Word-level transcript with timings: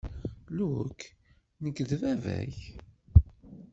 Luke, 0.57 1.05
nekk 1.63 1.77
d 1.89 1.91
baba-k. 2.01 2.57